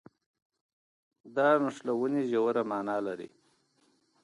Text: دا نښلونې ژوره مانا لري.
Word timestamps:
دا 1.35 1.47
نښلونې 1.63 2.21
ژوره 2.29 2.63
مانا 2.71 2.97
لري. 3.07 3.29